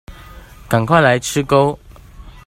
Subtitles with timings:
[0.67, 1.77] 趕快來吃鉤